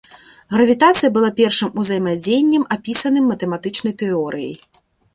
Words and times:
Гравітацыя 0.53 1.09
была 1.17 1.29
першым 1.41 1.77
узаемадзеяннем, 1.83 2.67
апісаным 2.79 3.31
матэматычнай 3.33 3.93
тэорыяй. 4.05 4.55